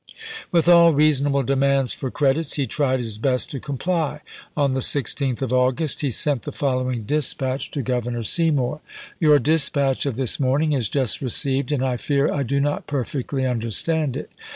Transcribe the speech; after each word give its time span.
With 0.51 0.67
all 0.67 0.95
reasonable 0.95 1.43
demands 1.43 1.93
for 1.93 2.09
credits, 2.09 2.53
he 2.53 2.65
tried 2.65 2.97
his 3.01 3.19
best 3.19 3.51
to 3.51 3.59
comply. 3.59 4.21
On 4.57 4.71
the 4.71 4.79
16th 4.79 5.43
of 5.43 5.53
August 5.53 6.01
he 6.01 6.09
sent 6.09 6.41
the 6.41 6.51
following 6.51 7.03
dispatch 7.03 7.69
to 7.69 7.83
Governor 7.83 8.23
Seymour: 8.23 8.81
Your 9.19 9.37
dispatch 9.37 10.07
of 10.07 10.15
this 10.15 10.39
morning 10.39 10.73
is 10.73 10.89
just 10.89 11.21
received, 11.21 11.71
and 11.71 11.85
I 11.85 11.97
fear 11.97 12.33
I 12.33 12.41
do 12.41 12.59
not 12.59 12.87
perfectly 12.87 13.45
understand 13.45 14.17
it. 14.17 14.31